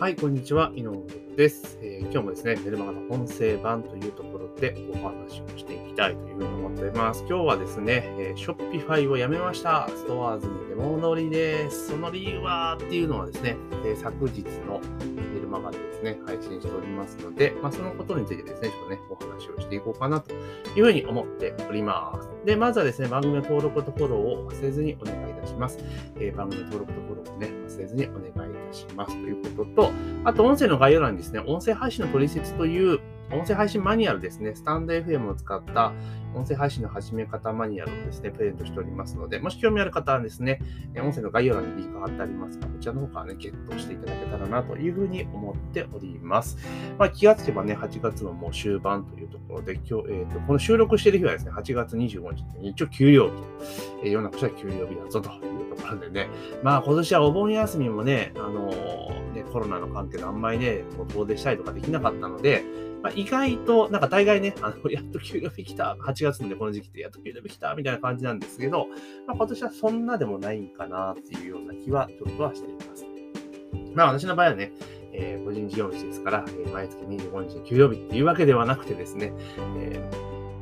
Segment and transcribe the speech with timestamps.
[0.00, 0.72] はい、こんにちは。
[0.74, 0.96] 井上
[1.36, 7.22] です、えー、今日もですね、メルマガの音声版というところでお話をしていきたいというふうに思っております。
[7.28, 9.86] 今日はですね、えー、ショッピファイをやめました。
[9.90, 11.88] ストアーズに出戻りです。
[11.88, 14.80] その理由はっていうのはですね、えー、昨日の
[15.34, 22.46] メルマガでですね、配信しておりますので、まあ、そのことについてですね、ちょっとね、お話をしていこうかなというふうに思っております。
[22.46, 25.78] で、まずはですね、番組の登録とフォローを忘れずにお願いいたします。
[26.18, 29.92] え、番組登録とフォローをね、忘れずにお願いしますということと、
[30.24, 33.00] あと、音声の概要欄にですね、音声配信の取説という
[33.32, 35.92] 音声配信マニュアルですね、スタンド FM を使った
[36.34, 40.60] 音声配信の始め方マニュアルをですね、プレゼントしておりますので、もし興味ある方はですね、
[40.96, 46.58] 音声の概要欄にリンク貼ってありますが、こちらの方からね、ゲットしていただけたらなというふうに思っております。
[46.98, 53.44] まあ、気がつけばね、8月のもう終盤というところで、今日、えっ、ー、と、この収録している日はですね、8月25日、一応給料日と、
[54.02, 56.28] えー、世の中としては給料日だぞというところでね、
[56.64, 60.82] まあ今年はお盆休みもね、あのー、ね、コロナの関係であんまりね、
[61.14, 62.64] 遠出したりとかできなかったので、
[63.02, 68.88] まあ、意外と、なんか大概ね、あの、やっと給料日来た、8月のねこの時期ってやっと給料日来た、みたいな感じなんですけど、
[69.26, 73.06] まあ、今年はそんなでもないんかなっていうような気はちょっとはしています。
[73.94, 74.72] まあ私の場合はね、
[75.12, 79.32] えー、個人事業主ですから、えー、毎月25日の給料日っていうわけではなくてですね、
[79.78, 80.10] え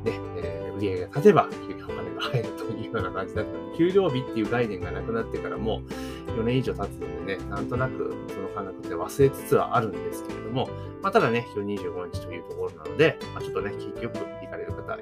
[0.03, 5.81] ー、ね、えー、売上が立てば給料金が入るというような感じだった、給料日っていう概念がなくなってからも
[6.27, 10.69] 4年以上経つのでね、なんとなくその感覚って忘れつつはあるんですけれども、
[11.01, 14.97] まあ、ただね、今日25日というところなので、まあ、ちょっとね、景気よく行かれる方、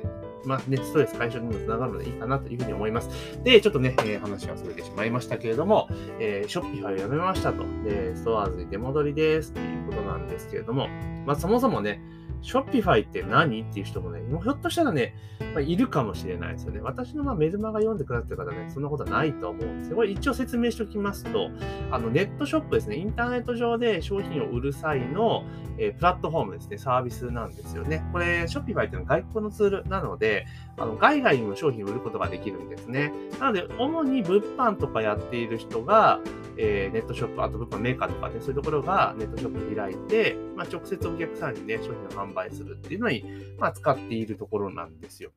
[0.46, 3.10] まあね、ストレス解消にもつながるのでいいかなというふうに思います。
[3.44, 7.64] で、ちょっとね、えー、話はそれてしまいましたけれども、えー、ショッピファイをやめましたと。
[7.84, 10.88] で、ストアーズに出戻りですっていうことなんですけれども、
[11.26, 12.02] まあそもそもね、
[12.42, 13.62] ショッピファイって何？
[13.62, 15.16] っていう人もね、もうひょっとしたらね、
[15.54, 16.80] まあ、いるかもしれないですよね。
[16.82, 19.96] 私のまあメルマガ読んでくださってる方ね、そんなことはないと思うんですよ。
[19.96, 21.50] これ一応説明しておきますと、
[21.92, 25.44] あのネットショップですね、インターネット上で商品を売る際の、
[25.78, 28.04] えー、プラットフォームですね、サービスなんですよね。
[28.12, 30.46] これ、ショッピファイっていうのは外国のツールなので、
[30.78, 33.12] あの外外にも商品を売ることができるんですね。
[33.40, 36.20] なので、主に物販とかやっている人が、
[36.60, 43.24] えー、ネットショップ、あと物販メーカーとかね、そういうところがネットショップ開いて、まあ、直接お客さんにね、商品を販販売するっていうのに、
[43.58, 45.32] まあ、使っているところなんですよ。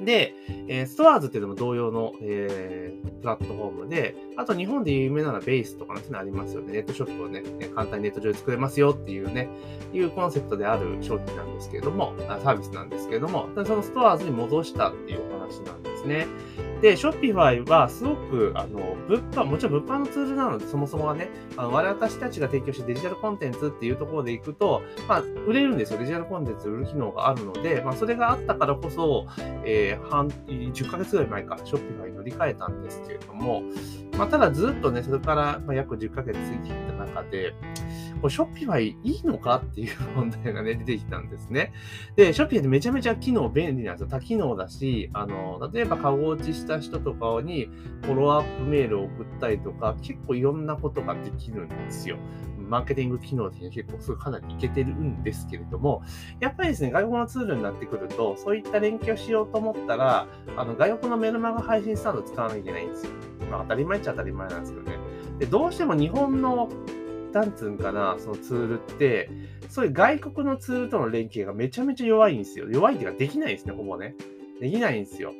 [0.00, 0.32] で、
[0.68, 6.72] えー、ストアーズっていうのも同様の、えー、プラットフォームで、あと日本で有名なのはベースとかのそういうのありますよね。
[6.72, 7.42] ネットショップをね、
[7.74, 9.48] 簡単にネット上で作れますよっていうね、
[9.92, 16.26] いうコンセプトである商品なんですけれども、サービスなんですけれども、そのストアーズに戻したっていうお話なんですね。
[16.80, 25.98] で、 Shopify はすごく、あの、物販、もちろん物販のツールなので、そもそもはね、あの、我々たちが提供してデジタルコンテンツっていうところでいくと、まあ、売れるんですよ。
[25.98, 29.26] デジタルコンテンツ売る機能があるので、まあ、それがあったからこそ、
[29.64, 33.62] えー、半、10ヶ月ぐらい前か、 Shopify に乗り換えたんですけれども、
[34.16, 37.54] まあ、ただずっとね、それから、ま、約10ヶ月過ぎていった中で、
[38.20, 41.72] これ Shopify いいのかっていう問題がね、出てきたんですね。
[42.16, 44.08] で、ショッピファイってめちゃめちゃ機能便利なんですよ。
[44.08, 47.68] 多機能だし、あの、例えばカゴ落ちした人とかに
[48.02, 52.16] フォローアップメールを送ったりとか、結構いろんなことができるんですよ。
[52.68, 56.02] マーケティング機能的に結構すごいかなりいけてるんですけれども、
[56.38, 60.26] やっぱりですね、外国のツールになってくると、そういった連携をしようと思ったら、
[60.56, 63.12] あの外国のメルマガ配信スタンド使わなきゃいけないんですよ。
[63.50, 64.97] まあ当たり前っちゃ当たり前なんですけどね。
[65.38, 66.68] で、どうしても日本の
[67.32, 69.30] なんつうんかな、そのツールって、
[69.68, 72.66] そういう外国のツールとの連携がめちゃめちゃ弱いんですよ。
[72.70, 74.14] 弱いっていうかできないんですね、ほぼね。
[74.60, 75.32] できないんですよ。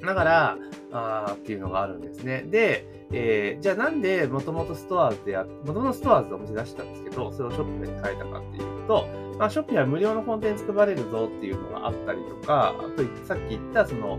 [0.00, 0.58] だから、
[0.90, 2.42] あーっていうのがあるんですね。
[2.48, 9.06] で、えー、じゃあなんでもともとストアーズでや、もともとストアーズでお店出したんですけど、それをショップで変えたかっていうと、
[9.38, 14.18] まあ、ショップは無料のコンテンツ配れるぞっていうのがあったりとか、あとさっき言ったその、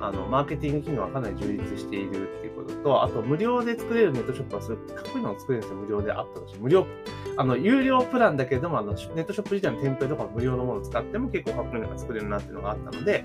[0.00, 5.76] あの、マーケティング機能はかなり充実しているっていうと、あと、無料で作れるネットショップはすごいかっこいいのを作れるんですよ。
[5.78, 6.60] 無料であったとして。
[6.60, 6.86] 無料、
[7.36, 13.24] あの、有料プランだけれども、あの、ネットショップ自体のテンプレとか無料のものを使っても結構かっこいいのが作れるなっていうのがあったので、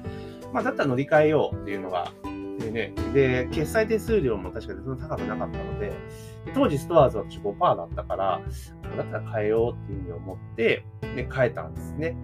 [0.53, 2.11] まあ、だったら乗り換えようっていうのが、
[2.59, 5.93] でね、で、決済手数料も確かにそんな高くなかったので、
[6.53, 8.41] 当時ストアーズは私5%だったから、
[8.97, 12.15] だったら変えようっていうふうに思って、で、変えたんですね。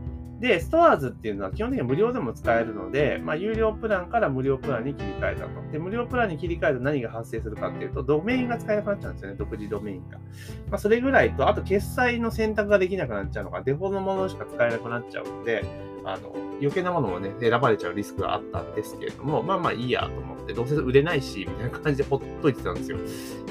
[0.42, 5.72] で、ストアーズっていうのは基本的には無料でも使えるので、まあ、有料プランから無料プランに切り替えたと。
[5.72, 10.18] で、無料プランに切り替えると何が発生するかっていうと、ドメインが使えなくなっちゃうんですよね、独自ドメインが。
[10.18, 15.64] まあ、それぐらいと、あと決済の選択ができなくなっちゃうのが、デフォのものしか使えなくなっちゃうので、
[16.04, 22.98] あの、余計なものもね、選ばれちゃうリスクがあったんですけれども、まあまあいいやと思って、どうせ売れないし、みたいな感じでほっといてたんですよ。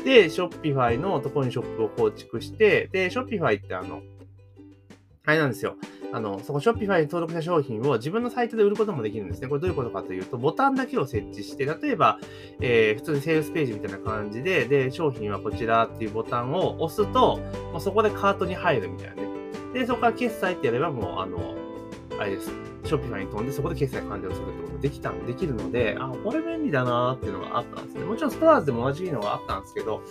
[0.05, 4.03] で、 Shopify のところにショップを構築して、で、 Shopify ってあの、
[5.27, 5.77] あれなんですよ。
[6.13, 9.49] あの、そこ Shopify に登録した商品を自分のサイトで売ることもできるんですね。
[9.49, 12.19] これどういうことかというと、ボタンだけを設置して、例えば、
[12.61, 17.39] えー、普通にセールスページみたいな感じで、で、商品はこちらっていうボタンを押すと、
[17.73, 19.29] もうそこでカートに入るみたいなね。
[19.75, 21.60] で、そこから決済ってやればもう、あの、
[22.21, 22.53] あれです。
[22.85, 28.05] Shopify に飛んで、そこで決済完了するってことができた、できるので、あ、これ便利だなーっていうのがあったんですね。
[28.05, 30.03] もちろん STORES でも同じのがあったんですけど、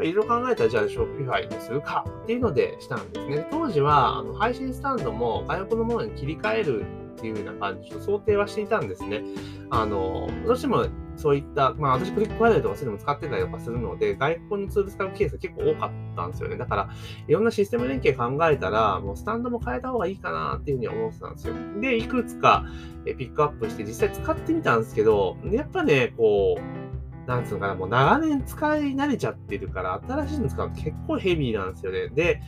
[0.00, 3.46] いろいろ考えたら、じゃあ Shopify にするかっていうのでしたんですね。
[3.52, 6.84] 当時は、あの配信スタンドも外国のものに切り替える
[7.16, 9.22] っていうような感じと想定はしていたんですね。
[9.70, 16.56] あの、どうしてもそういった、まあ私 ClickFunnels とかそういうのも使ってたりとかするので、外国のツール使うケースが結構多かったんですよね。
[16.56, 16.88] だから、
[17.28, 21.54] いろんなシステム連携考えたら、もうスタンドも変えた方がいいかなっていうふうに思ってたんですよ。
[21.80, 22.64] で、いくつか
[23.04, 32.08] ピックアップして実際使ってみたんですけど、やっぱね、こう、なんつうのかな、もう長年使い慣れちゃってるから、新しいの使うと結構ヘビーなんですよね。
[32.08, 32.40] で、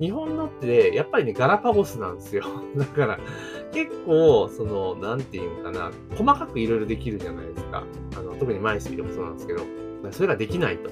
[0.00, 2.44] 日本のって、やっぱりね、ガラパゴスなんですよ。
[2.76, 3.18] だから、
[3.74, 7.84] 結構、その、なんていうのかな、細かくいろいろできるじゃないですか。
[8.16, 9.62] あの、特にマイスピードもそうなんですけど、
[10.12, 10.90] それができないと。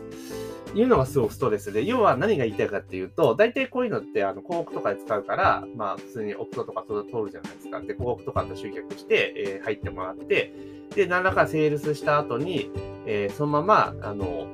[0.75, 7.81] いうのがすごくストレスで、要は何が言いたいかっていうと、大体こういうのって、あの、広告とかで使うから、まあ、普通にオプトとか通るじゃないですか。
[7.81, 10.55] で、広告とかと集客して、えー、入ってもらって、
[10.95, 12.71] で、何らかセールスした後に、
[13.07, 14.47] えー、そのまま、あの、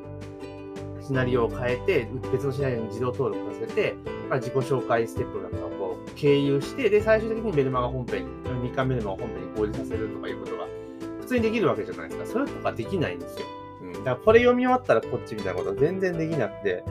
[1.00, 3.94] シナリオを変えて、別のシナリオに自動登録させて、
[4.28, 5.77] まあ、自己紹介ステップなんかを
[6.18, 10.66] 経由して、で、最終的にメルマガ本編、3日メルマガ本編に表示させるとかいうことが
[11.20, 12.26] 普通にできるわけじゃないですか。
[12.26, 13.46] それとかできないんですよ。
[13.82, 13.92] うん。
[13.92, 16.82] だからこれ読み終わったらこっちみたいなことは全然できなくて、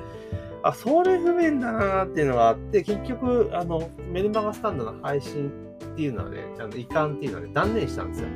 [0.64, 5.52] あ、それ不便だなーっていうのがあって、結局、あの、メルマガスタンドの配信
[5.94, 8.28] っていうのはね、あの移管っていうのはね、断念したんですよ。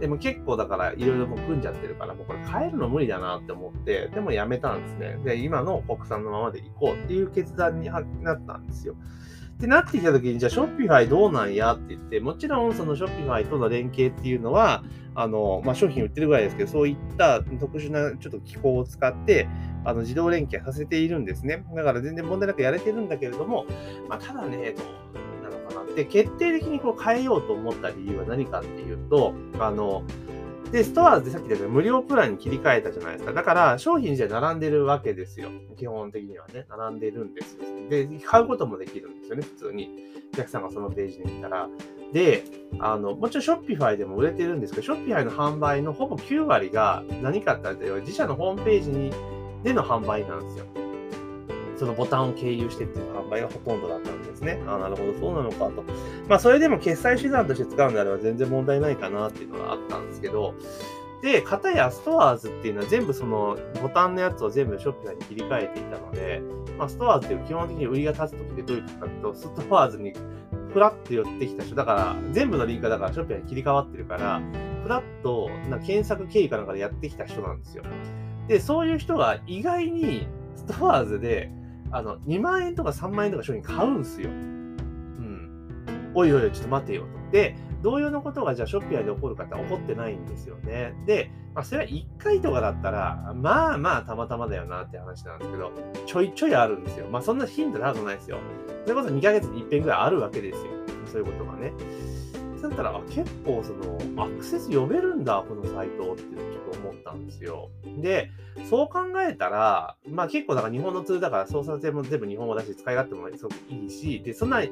[0.00, 5.18] でも結構だからいろいろもう組んじゃってるから、もうこれ変えるの無理だなって思って、でもやめたんですね。
[5.24, 8.00] で、今の国産のままでいこうっていう決断にな
[8.34, 8.96] ったんですよ。
[9.54, 14.82] ってなってきた時に、じゃあ、ショッピファイどうなんやって言って、もちろんそのショッピファイとの連携っていうのは、
[15.14, 19.48] あの、まあ、商品売ってるぐらいですけど、そういった特殊なちょっと機構を使って、
[19.84, 21.64] あの、自動連携させているんですね。
[21.74, 23.64] だから全然問題なくやれてるんだけれども、
[24.08, 24.74] まあ、ただね、
[25.94, 30.02] で、決定的にこう変えようと思った理由は何かっていうと、あの、
[30.74, 33.32] で、ストアーズでさっき言った無料プランに切り替えたじゃないですか。
[33.32, 35.48] だから、商品じゃ並んでるわけですよ。
[35.78, 37.60] 基本的にはね、並んでるんですよ。
[37.88, 39.88] で、買うこともできるんですよね、普通に。
[40.32, 41.68] お客さんがそのページに来たら。
[42.12, 42.42] で、
[42.80, 49.12] あの、もちろん Shopify でも売れてるんですけど、 Shopify の販売のほぼ9割が何かって言ったら、自社のホームページに
[49.62, 50.66] での販売なんですよ。
[51.84, 54.62] そのボタンを経由してっていう販売がほとんどだったんですね。
[54.66, 55.84] ああなるほど、そうなのかと。
[56.28, 60.54] まあ、それでも決済手段として使うんであれば全然問題ないかなっていうのがあったんですけど、
[61.22, 66.42] で、片や STORES っていうのは全部そのボタンのやつを全部 Shopify に切り替えていたので、
[66.78, 70.12] まあ、 STORES っていう基本的に売りが立つときでどういうことかというと、 STORES に
[70.72, 74.42] フラッと寄ってきた人、だから全部のリンクだから Shopify に切り替わってるから、
[74.82, 77.84] フラッとな検索経由かなんかでやってきた人なんですよ。
[78.48, 80.26] で、そういう人が意外に
[80.56, 81.50] STORES で
[81.94, 84.28] あの、2万円とか3万円とか商品買うんすよ。
[84.28, 86.12] うん。
[86.14, 87.30] おいおいおい、ちょっと待てよと。
[87.30, 90.94] で、同様のことがじゃあ Shopify で起こるかって起こってないんですよね。
[91.06, 95.70] で、まあ、それは1回とかだったら、まあまあたまたまだよなって話なんですけど、
[96.06, 97.06] ちょいちょいあるんですよ。
[97.06, 98.38] まあそんなヒント高くないですよ。
[98.84, 100.64] それこそ2ヶ月に1遍ぐらいあるわけですよ。
[101.12, 101.72] そういうことがね。
[102.68, 107.70] だったら、あ、結構その、アクセス呼べるんだ、このサイトってちょっと思ったんですよ。
[108.00, 108.30] で、
[108.68, 114.62] そう考えたら、まあ結構だから日本のツールだから操作性も全部日本語だし、使い勝手もすごくいいし、で、そんな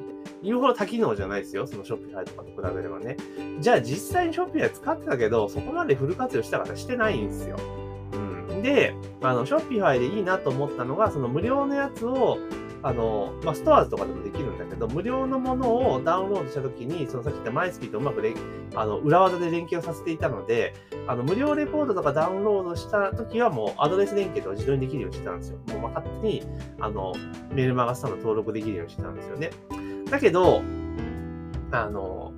[0.41, 1.67] 言うほど多機能じゃないですよ。
[1.67, 3.17] そのショッピファイとかと比べればね。
[3.59, 7.57] じゃあ実際にショッピファイ使ってたけど、そこまでフル活用した方してないんですよ。
[8.13, 8.17] う
[8.53, 8.61] ん。
[8.61, 12.37] で、あの、 Shopify でいいなと思ったのが、その無料のやつを、
[12.83, 18.33] あの、まあ、 STORES とかでもできるんだけど、無料のものをダウンロードしたときに、そのさっき言ったマイスピーとうまくれ
[18.75, 20.73] あの裏技で連携をさせていたので、
[21.07, 25.57] あの無料レポートとかダウンロードしたときはもうアドレス連携とか自動にできるようにしてたんですよ。
[25.79, 26.43] もう勝手に
[26.79, 27.13] あの
[27.51, 29.51] メールマガスタンド登録できるようにしてたんですよね。
[30.09, 30.61] だけど、
[31.71, 32.33] あの、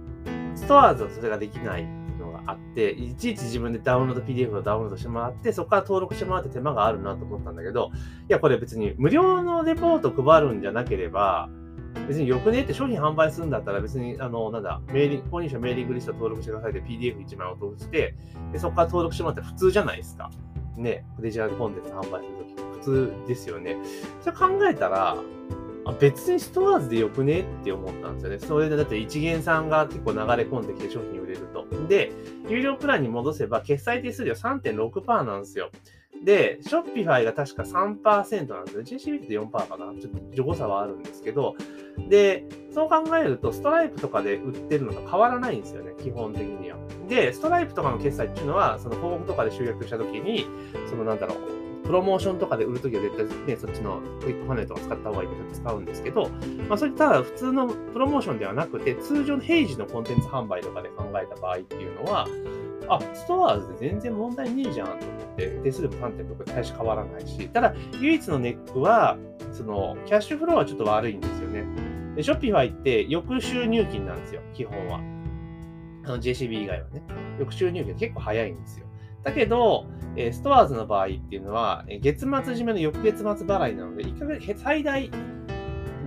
[0.55, 2.04] STORES はそれができない
[2.46, 11.50] あって、いちいち自分でダウンロード PDF をダウンロードしてもらって、そこから登録してもらって手間があるなと思ったんだけど、いや、これ別に無料のレポート配るんじゃなければ、
[12.08, 18.16] 別によくねって商品販売するんだったら別に、あの、なんだ、メーリ購入者メーリングリスト登録してくださいで PDF1 枚落として、
[18.52, 20.30] でそこから登録してもらったら普通じゃないですか。
[20.78, 23.78] ね、デジタルコンテンツ販売するとき普通ですよね。
[24.22, 25.18] それ考えたら、
[25.94, 28.39] 別にストアーズでよくねって思ったんですよね。
[28.39, 31.65] それでだって一元さんが結構流れ込んできて商品売れると。
[31.88, 32.12] で、
[32.48, 35.70] 有料プランに戻せば決済手数料3.6%なんですよ。
[36.24, 38.84] で、ショッピファイが確か3%なんですね。
[38.84, 41.56] JCB って4%かなちょっと誤差はあるんですけど、
[42.10, 46.77] で、そう考えると、ストライプとかで売ってるのと変わらないんですよね、基本的には。
[47.08, 50.48] で、ストライプとかの決済っていうのは、その広告とかで集約したときに、
[50.89, 56.30] そのなんだろう、プロモーションとかで売るときは絶対ね、そっちのクリックパネルとか使った方がいいとか使うんですけど、
[56.68, 62.27] まあ、それただ普通のプロモーションではなくて、通常の平時のコンテンツ販売とかで考えた場合っていうのは、
[62.88, 69.18] あ、 STORES で全然問題ねえじゃんと思って、手数料3.6で大して変わらないし、ただ、唯一のネックは、
[69.51, 71.65] その、キャッシュフローはちょっと悪いんですよね。
[72.15, 75.00] で、 Shopify って翌週入金なんですよ、基本は。
[76.06, 77.01] あの JCB 以外はね。
[77.39, 78.86] 翌週入金結構早いんですよ。
[79.25, 85.10] だけど、えー、 STORES の場合っていうのは、月末締めの翌月末払いなので、1ヶ月、最大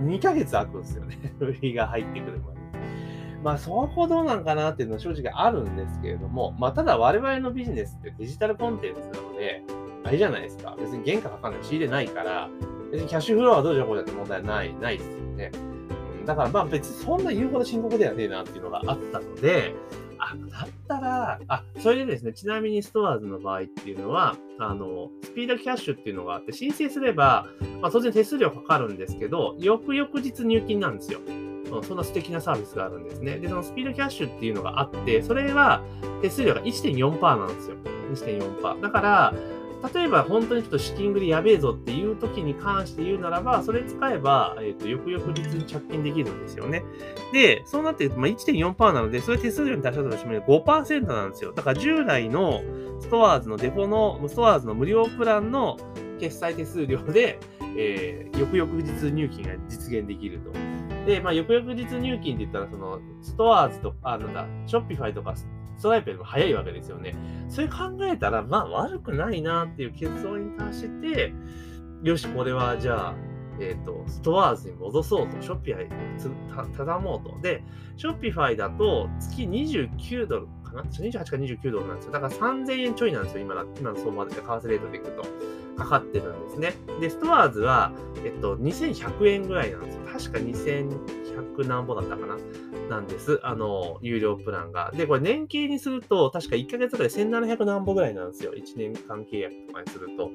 [0.01, 1.17] 2ヶ月空くんですよね。
[1.39, 2.59] 売りが入ってくるまで。
[3.43, 9.63] まあ、そこどうなんかなっていうのは正直あるんですけれども、まあ、ただ我々のビジネスってデジタルコンテンツなので、
[10.05, 10.75] あれじゃないですか。
[10.79, 12.49] 別に原価かかんない、仕入れないから、
[12.91, 15.51] 別にキャッシュフローはどうじゃこうじゃって問題ない、ないですよね。
[16.25, 19.73] だからまあ別にそんな言うほど深刻ではねえなっていうのがあったので、
[20.19, 27.47] あ、だったら、あ、それでですね、ちなみにストアーズの場合っていうのは、あの、スピードキャッシュっていうのがあって、申請すれば、
[27.81, 31.19] まあ当然手数料かかるんですけど、翌々日入金なんですよ。
[31.83, 33.37] そんな素敵なサービスがあるんですね。
[33.37, 35.81] で、そのスピードキャッシュっていうのがあって、それは
[36.21, 37.75] 手数料が1.4%なんですよ。
[38.11, 38.81] 1.4%。
[38.81, 39.33] だから、
[39.93, 46.83] 例えば本当にちょっと資金繰りやべえぞっていう時に関して言うならば、それ使えば、えっ、ー、と、翌々日に着金できるんですよね。
[47.31, 51.53] で、そうなってると、まあ、1.4%なので、それ手数料に出したとしても5%なんですよ。
[51.53, 52.61] だから従来の
[52.99, 55.77] STORES のデフォの、 STORES の無料プランの
[56.19, 57.39] 決済手数料で、
[57.77, 60.51] えー、翌々日入金が実現できると。
[61.05, 65.35] で、まあ、翌々日入金って言ったら、その、 STORES と、あ、なんだ、 Shopify とか、
[65.79, 67.15] ストライプよりも早いわけですよね。
[67.47, 71.33] それ考えたら、まあ、悪くないなっていう結論に達して、
[72.03, 73.15] よし、これはじゃあ、
[73.61, 75.89] えっ、ー、と、 STORES に戻そうと、 Shopify
[76.75, 77.39] たたもうと。
[77.41, 77.63] で、
[77.95, 82.11] Shopify だと月29ドルかな ?28 か29ドルなんですよ。
[82.11, 85.23] だから3000円ちょいなんですよ、今今の相場で、為替レートでいくと。
[85.79, 86.73] かかってるんですね。
[86.99, 87.91] で、ストアーズは、
[88.23, 90.01] えっと、2100円ぐらいなんですよ。
[90.11, 92.37] 確か2100何ぼだったかな
[92.89, 93.39] なんです。
[93.43, 94.91] あの、有料プランが。
[94.95, 98.51] で、これ年計にすると、確か1ヶ月ぐらい1700何ぼぐらいなんですよ。
[98.53, 100.31] 1年間契約とかにすると。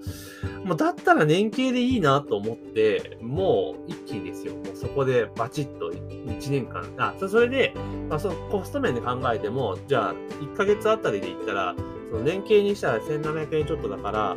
[0.64, 4.54] もう、だったら年計でいいなと思って、もう一気にですよ。
[4.54, 6.88] もうそこでバチッと1年間。
[6.96, 7.74] あ、それで、
[8.08, 11.74] まあ、そのコスト面で考えても、じゃあ、1ヶ月あたりで言ったら、
[12.10, 14.36] その年計にしたら1700円ちょっとだから、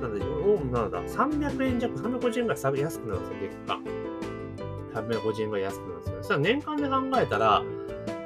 [0.00, 1.02] なんだろう、557だ。
[1.02, 3.82] 300円弱、350円ぐらい安くなるんですよ、月間。
[5.02, 6.22] 350円ぐらい安くなるんですよ。
[6.22, 7.62] それ年間で考えたら、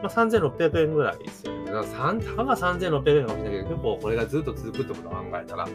[0.03, 1.71] まあ、3600円ぐらいですよね。
[1.71, 5.69] かたかが3600円かもしれないけど、結構これがずっと続くってことを考えたら、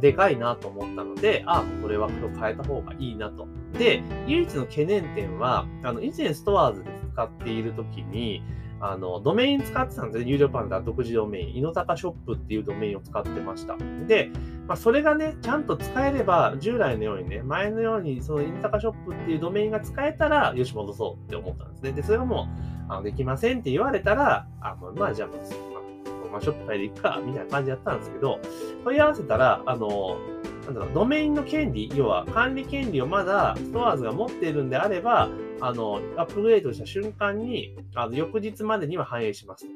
[0.00, 3.46] でかいなと思ったので、あ、これは今日変えた方がいいなと。
[3.78, 8.42] で、唯一の懸念点は、あの以前ストアーズで使っているときに、
[8.80, 10.28] あの、ドメイン使ってたんですー。
[10.28, 11.56] 有料パンダ独自ドメイン。
[11.58, 13.76] 井の高ショップっていうドメインを使ってました。
[14.08, 14.30] で、
[14.66, 21.92] まあ、それがね、ちゃんと使えれば、従来のようにね、前のように、その井の高ショップっていうドメインが使えたら、よし、戻そうって思ったんですね。
[21.92, 22.48] で、それがも
[22.88, 28.38] う、あのできませんって言われたら、あ、まあ、まあ、じゃあ、まあ、まあ、ショップファイで行くか、みたいな感じだったんですけど、
[28.84, 30.16] 問い合わせたら、あの、
[30.64, 35.28] なんだろう、ドメインの権利、要は管理権利をまだストアーズが持っているんであれば、
[35.60, 39.66] あの、アップグレードした瞬間に、あの、翌日までには反映します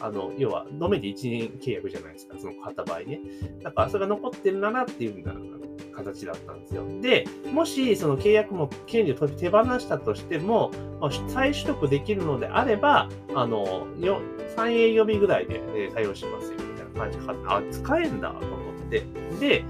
[0.00, 3.20] あの、要は、ドメで1年契約じゃないですか、その買った場合ね。
[3.62, 5.34] だから、それが残ってるならっていうような
[5.94, 6.84] 形だったんですよ。
[7.00, 10.70] で、もし、その契約も権利を手放したとしても、
[11.28, 13.86] 再取得できるのであれば、あの、
[14.56, 18.56] 3営業日ぐらいで、ね、対応しますよ、みたいな感じで、あ、使えんだと思
[18.86, 19.02] って。
[19.40, 19.64] で、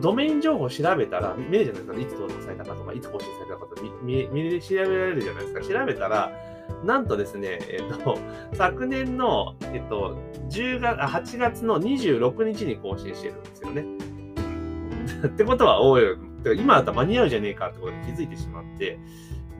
[0.00, 5.80] ドメイン情報調べたら、見えるじゃないですか、いつ登録されたかとか、いつ更新されたかとか見、見、見調べられるじゃないですか。
[5.80, 6.32] 調べたら、
[6.84, 8.18] なんとですね、えっ、と、
[8.52, 10.18] 昨年の、えっ、と、
[10.50, 13.84] 10月、8月の26日に更新してるんですよね。
[15.26, 16.02] ってことは、おい、
[16.56, 18.98] 今だったら間に合うじゃねえかってことに気づいてしまって、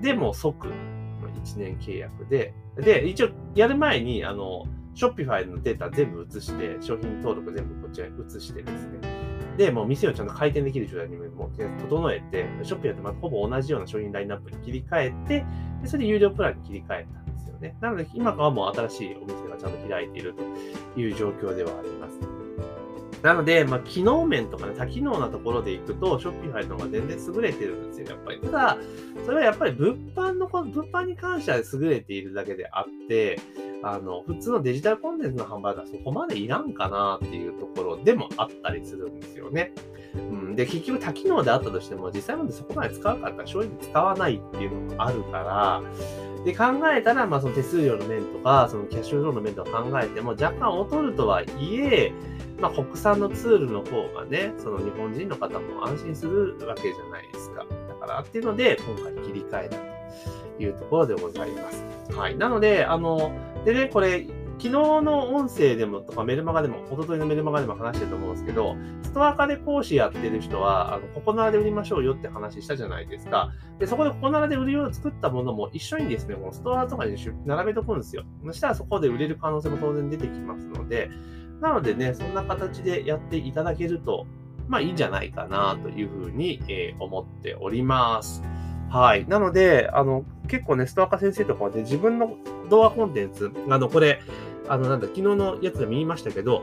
[0.00, 9.17] でも即、1年契約で、で、一応、やる前に、あの、ショッピファイのデータ全部移して、商品登録全部こちらに移してですね、
[9.58, 15.44] で、もう店をちゃんと回転できる状態にもう整えて、ショッピングとまほぼ同じような商品ラインナップに切り替えて、
[15.82, 17.76] でそれで有料プランに切り替えたんですよね。
[17.80, 22.20] なので、今はもう新しいお店がちゃんと開いているという状況ではあります。
[23.20, 28.40] なので、まあ、機能面とかね、多機能なところでいくと、ショッピファイの方が全然優れてるんですよ、やっぱり。
[28.40, 28.78] ただ、
[29.26, 33.40] それはやっぱり物販の、物販に関しては優れているだけであって、
[33.82, 39.72] あの、普通のデジタルコンテンツの販売がそこまでいらんかなっていうところでもあったりするんですよね。
[40.14, 45.82] うん、で、結局多機能であったとしても、実際までそこまで使うかったら正直使わないっていうのもあるから、
[46.44, 52.12] で、考えたら、まあ、その手数料の面とか、そのキャッシュフローの面とか考えても、若干劣るとはいえ、
[52.60, 57.66] まあ、国産のツールの方がね、その日本人の方も安心するわけじゃないですか。
[57.88, 59.76] だからっていうので、今回切り替えた
[60.56, 61.84] というところでございます。
[62.14, 62.36] はい。
[62.36, 63.30] なので、あの、
[63.64, 64.26] でね、これ、
[64.58, 73.52] 昨日の音声でもとかメルマガでも、一昨日のメルマガでも話してると思うんですけど、ストア化で講師やってる人は、あの、ココナラで売りましょうよって話したじゃないですか。
[73.78, 78.24] で、そこでココナラで売るよう作ったものも一緒にですね、このストアとかに並べとくんですよ。
[78.46, 81.10] そしたらそこで売れる可能性も当然出てきますので、
[81.60, 84.26] なのでね、そんな形でやっていただけると、
[84.66, 88.42] まあいいんじゃないかなというふうに、えー、思っております。
[88.90, 89.26] はい。
[89.28, 92.36] なので、あの、結構ね、ストアカ先生とかはね、自分の
[92.68, 94.20] 動画コンテンツ、あの、これ、
[94.68, 96.62] あの、なんだ、昨日のやつで見ましたけど、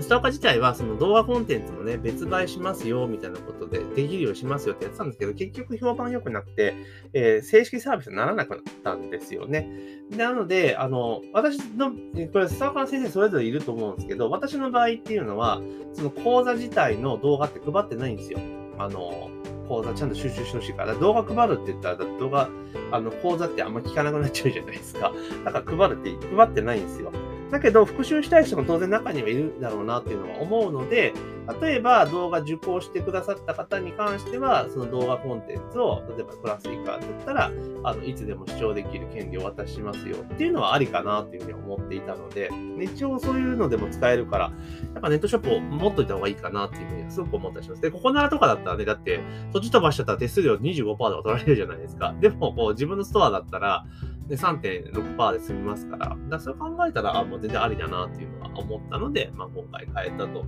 [0.00, 6.74] ストアカ自体はその動画コンテンツもね、別売しますよ、みたいなことでできるようにしますよってやってたんですけど、結局評判良くなくて、
[7.12, 9.70] えー、正式サービスにならなくなったんですよね。
[10.10, 11.92] なので、あの、私の、
[12.32, 15.60] これストアカの先生それぞれいると思うんですけど、私の場合っていうのは、
[15.92, 18.38] その講座自体の動画って配ってないんですよ。
[18.78, 19.30] あの、
[19.70, 22.50] 講座ちゃんと収集してほしいから、動画配るって言ったら、動画、
[22.90, 25.12] あの、講座ってあんま聞かなくなっちゃうじゃないですか。
[25.44, 27.12] だから配るって、配ってないんですよ。
[27.52, 31.12] だけど、復習したい人も当然中にはいるんだろうなっていうのは思うので、
[31.60, 37.50] 例えば動画受講してくださった方に関しては、その動画コンテンツを、例えばクラス以下だったら、
[37.84, 44.50] あの、いつでも視聴できる権利を渡しますよっていうのはありかなっていうふうに思っていたので、一応そういうのでも使えるから、や
[44.98, 47.82] っぱネットショップを持っといた方がいいかなっていうふうにすごく思ったりします。
[47.82, 49.20] で、ここならとかだったらね、だって、
[49.52, 52.14] そっち飛ばしちゃったら手数料25%とか取られるじゃないですか。
[52.20, 53.84] でも、こう自分のストアだったら、
[54.28, 60.46] で、3.6%で済みますから、だからそれ考えたら、あ、もう全然ありだなっていうのは思ったので、まあ、今回変えたと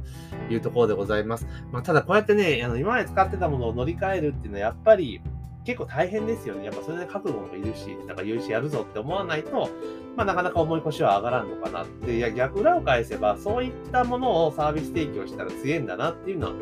[0.49, 1.47] いうところででございます。
[1.71, 5.21] まあ、ただこうやってね、あの、今まで使ってたものを乗り換えるっていうのは、やっぱり、
[5.65, 6.65] 結構大変ですよね。
[6.65, 9.69] やっぱそれで覚悟もいるし、なんかよしやるぞって思わないと、
[10.17, 16.55] まあなかなか重い腰は上がらんのかなって、いや逆裏を返せば、そういったものをサービス提供したら強いんだなっていうのは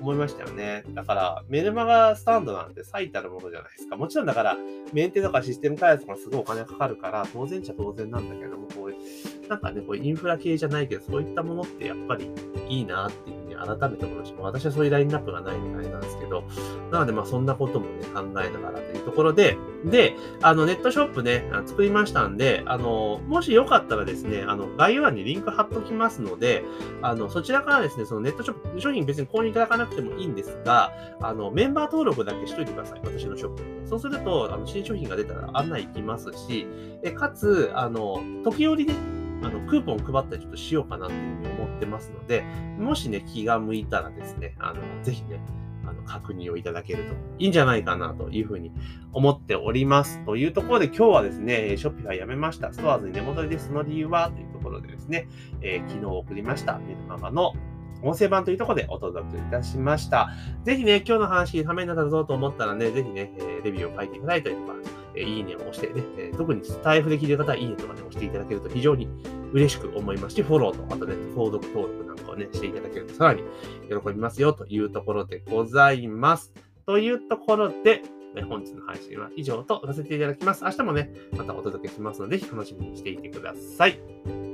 [0.00, 0.82] 思いましたよね。
[0.88, 3.96] だから、メルマガスタンドなんて最たるものじゃないですか。
[3.96, 4.56] もちろんだから、
[4.92, 12.28] メンテとかシステム開発とかすごいお金かかるから、当然っちゃ当然なんだけども、こういう、なんかね、こうインフラ系じゃないけど、そういったものってやっぱり
[12.68, 14.42] いいなっていう改めて思いました。
[14.42, 16.44] 私はそういうラインナップがないんであれなんですけど、
[16.90, 26.64] なのでまあそんなこともね、考えながらというところで、で、あの、ネットショップね、作りましたんで、あの、もしよかったらですね、あの、概要欄にリンク貼っときますので、
[27.02, 33.00] あの、そちらからですね、そのネットショップ、商品別に購入いただかなくてもいいんですが、あの、メンバー登録だけしといてください。
[33.04, 33.88] 私のショップ。
[33.88, 36.66] そうすると、あの、新商品が出たら案内行きますし、
[37.02, 38.94] えかつ、あの、時折ね、
[39.42, 42.44] あの、クーポン配ったりちょっとしようかなっていうふうにってますので、
[42.78, 45.40] もしね、気が向いたらですね、あの、ぜひね、
[45.86, 48.72] あの、確認をいただけるといいんじゃないかなというふうに
[49.12, 50.22] 思っております。
[50.26, 52.72] というところで今日はですね、ショッピファイやめました。
[52.72, 55.28] ストアーズに出戻りでその理由はというところでですね、
[55.62, 57.54] えー、昨日送りましたメルマガの
[58.02, 60.30] 音声版というところでお届けいたしました。
[60.64, 64.74] ぜひね、今日の話、ためになったぞと思ったらね、ぜひね、えレビューを書いていただいたりとか、
[65.18, 69.08] えいいねを押してね、え特にスタイフで聞いてる方は、いいねとかね、押していただけると非常に
[69.52, 73.42] 嬉しく思いますし、フォローと、あとね、購読登録なんかをね、していただけるとさらに
[73.88, 76.52] 喜びますよというところでございます。
[76.86, 78.02] というところで、
[78.48, 80.64] 本日の配信は以上とさせていただきます。
[80.64, 84.47] 明日もね、またお届けしますので、ぜひ楽しみにしていてください。